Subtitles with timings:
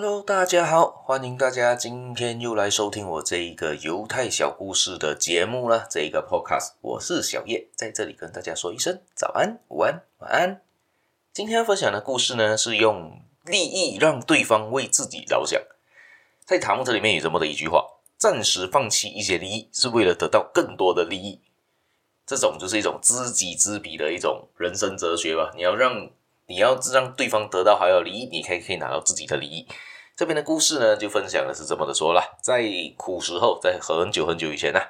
[0.00, 5.88] Hello，大家好，欢迎大家今天又来收听我这一个犹太小故事的节目了。
[5.90, 10.62] 这一个 Podcast，我是小叶，在这里跟大家说一声早安、午安、晚安。
[11.32, 15.60] 今天要分享的故事呢，是用利益让对方为自己着想。
[16.44, 17.84] 在塔木德里面有这么的一句话：
[18.16, 21.40] 暂时放弃一些利益，是为了得到更多的利益。
[22.24, 25.50] 这种就是一种知己知彼的一种人生哲学吧。
[25.56, 26.08] 你要让
[26.48, 29.68] 你要让对方得到还有利益，你可以可以拿到自己的利益。
[30.16, 32.64] 这边的故事呢，就分享的是这么的说了：在
[32.96, 34.80] 古时候，在很久很久以前呢、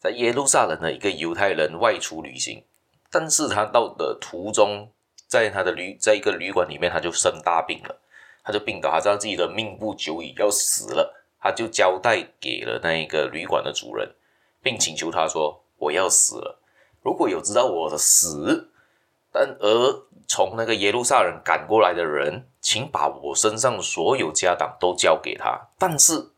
[0.00, 2.64] 在耶路撒冷的一个犹太人外出旅行，
[3.12, 4.90] 但是他到的途中，
[5.28, 7.96] 在他的旅在一个旅馆里面，他就生大病了，
[8.42, 14.16] 他就病倒，他知道自己的命不久矣，要死了，他就交代给了那一个旅馆的主人，
[14.60, 16.60] 并请求他说：“我要死了，
[17.02, 18.72] 如果有知道我的死，
[19.34, 25.68] 但而。”从那个耶路撒冷赶过来的人，请把我身上所有家当都交给他。
[25.78, 26.30] 但是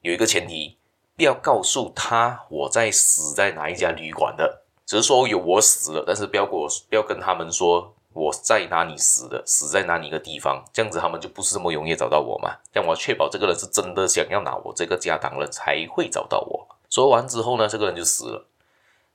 [0.00, 0.78] 有一个前提，
[1.14, 12.56] 不要告诉他我在死在哪一家旅馆的，只是说有我死了，但是不要跟我不要跟他们说我在哪里死的，死在哪里一个地方，这样子他们就不是这么容易找到我嘛。
[12.72, 16.66] 但我要确保这个人是真的想要拿我这个家当了，才会找到我。
[16.88, 18.46] 说完之后呢，这个人就死了。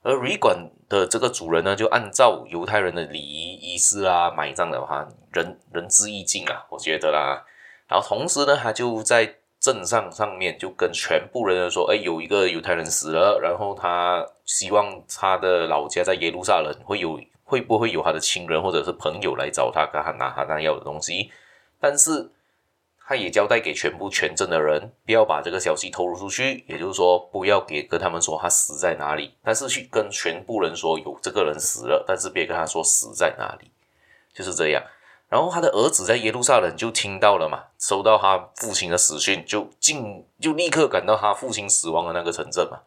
[0.02, 7.44] 而旅馆的这个主人呢，就按照犹太人的礼仪仪式啊，埋葬的话，仁仁至义尽啊，我觉得啦。
[7.88, 21.30] 然后同时呢，他就在镇上上面就跟全部人说，哎，有一个犹太人死了，然后他希望他的老家在耶路撒冷会有会不会有他的亲人或者是朋友来找他，跟他拿他那要的东西，
[21.80, 22.30] 但是。
[23.10, 33.68] 他也交代给全部全镇的人，不要把这个消息透露出去，也就是说，不要给跟他们说他死在哪里，但是去跟全部人说有这个人死了，但是别跟他说死在哪里，
[34.32, 34.84] 就是这样。
[35.28, 42.78] 然后他的儿子在耶路撒冷就听到了嘛，收到他父亲的死讯，就进就立刻赶到他父亲死亡的那个城镇嘛，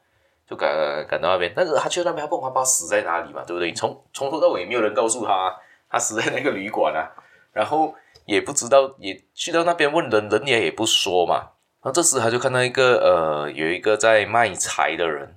[0.49, 3.73] 就赶赶到那边，但是他去那边他不管他死在哪里嘛，对不对？
[3.73, 5.53] 从从头到尾也没有人告诉他
[5.89, 7.11] 他死在那个旅馆啊，
[7.51, 7.93] 然后。
[8.25, 11.35] 也不知道，也去到那边问人，人也也不说嘛。
[11.81, 15.35] 然后这时他就看到一个呃，有一个在卖柴的人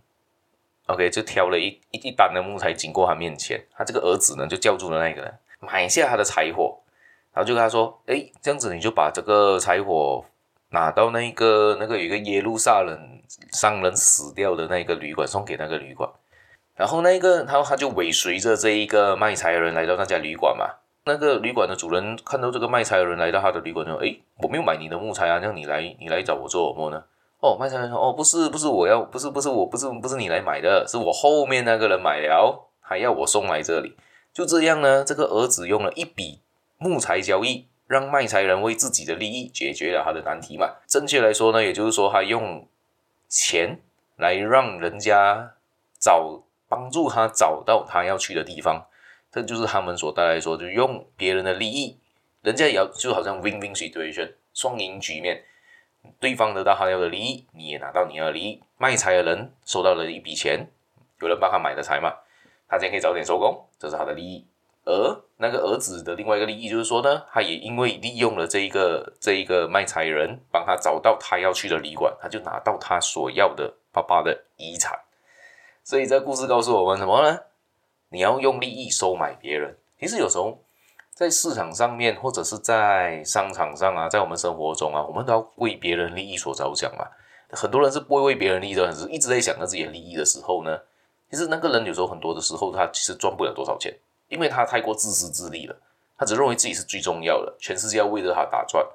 [0.86, 3.60] ，OK，就挑了一一一担的木材经过他面前。
[3.76, 6.78] 他这个儿子呢，就叫住了那个人，买下他的柴火，
[7.32, 10.24] 然后就跟他说：“哎，这样子你就把这个柴火
[10.70, 13.20] 拿到那个那个有一个耶路撒冷
[13.50, 16.08] 商人死掉的那个旅馆，送给那个旅馆。
[16.76, 20.70] 然后那个他他就尾随着这一个卖柴的人来到那家旅馆嘛。”
[21.08, 27.00] 那个旅馆的主人看到这个卖柴的人来到他的旅馆，说：“诶，我没有买你的木材啊，让你来，你来找我做什么呢？”
[27.38, 33.94] 哦，卖柴人说：“哦，不是，不是，我要，不是，不是，我不是，不是你来买的，是我后面那个人买了，还要我送来这里。”
[34.34, 36.40] 就这样呢，这个儿子用了一笔
[36.76, 40.74] 木材交易，让卖柴人为自己的利益解决了他的难题嘛。
[40.88, 42.66] 正确来说呢，也就是说，他用
[43.28, 43.78] 钱
[44.16, 45.52] 来让人家
[46.00, 48.86] 找，帮助他找到他要去的地方。
[49.36, 51.98] 这就是他们所带来说，就用别人的利益，
[52.40, 55.44] 人家也要就好像 win-win situation 双赢局面，
[56.18, 60.66] 对方得到他要的利益，你也拿到你要的利益，卖柴的人收到了一笔钱，
[61.20, 62.14] 有人帮他买的柴嘛，
[62.66, 64.46] 他今天可以早点收工，这是他的利益。
[64.86, 74.98] 而那个儿子的另外一个利益就是说呢，他也因为利用了这一个这一个卖柴人，帮他找到他要去的旅馆，他就拿到他所要的爸爸的遗产。
[75.84, 77.38] 所以这故事告诉我们什么呢？
[78.08, 80.58] 你要用利益收买别人，其实有时候
[81.12, 87.06] 在市场上面，或者是在商场上啊，在我们生活中啊，我们都要为别人利益所着想嘛。
[87.50, 90.78] 很多人是不会为别人利益的，是一直在想着自己的利益的时候呢，
[91.30, 93.92] 其实那个人有时候很多的时候，他其实赚不了多少钱，
[94.28, 95.76] 因为他太过自私自利了，
[96.16, 98.86] 他只认为自己是最重要的，全世界要为着他打转。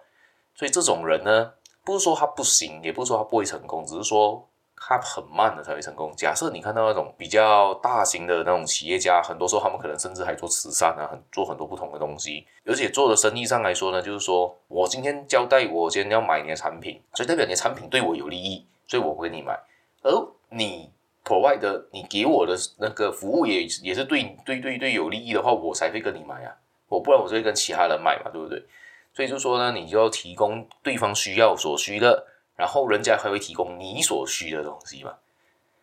[0.55, 1.51] 所以这种人呢，
[1.83, 4.47] 不是说他不行，也不是说他不会成功，只是说。
[4.83, 6.11] 他很慢的才会成功。
[6.17, 12.45] 假设你看到那种比较大型的那种企业家，很多时候他们可能甚至还做慈善啊，很做很多不同的东西。
[12.65, 19.57] 而且做的生意上来说呢，就是说我今天交代我今天要买你的产品，所以代表你的产品对我有利益，所以我会给你买。
[20.01, 20.11] 而
[20.49, 20.91] 你
[21.23, 26.55] provide 的你给我的那个服务也也是对对对对有利益的话，我才会跟你买啊。
[26.87, 28.65] 我不然我就会跟其他人买嘛，对不对？
[29.13, 32.25] 所以就说呢，你就要提供对方需要所需的。
[32.55, 35.13] 然后人家还会提供你所需的东西嘛？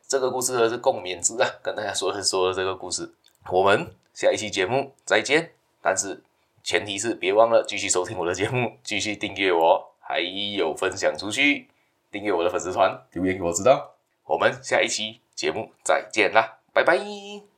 [0.06, 3.12] 这个故事呢是共勉之啊， 跟大家说的说这个故事。
[3.50, 6.22] 我们下一期节目再见，但是
[6.62, 11.68] 前提是别忘了继续收听我的节目，继续订阅我，还有分享出去，
[12.10, 13.94] 订阅我的粉丝团，留言给我知道。
[14.24, 17.57] 我们下一期节目再见啦，拜拜。